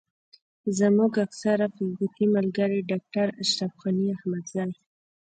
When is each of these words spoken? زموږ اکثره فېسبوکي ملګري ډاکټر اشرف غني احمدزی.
زموږ 0.79 1.11
اکثره 1.25 1.65
فېسبوکي 1.75 2.25
ملګري 2.35 2.79
ډاکټر 2.89 3.27
اشرف 3.41 3.73
غني 3.81 4.07
احمدزی. 4.15 4.65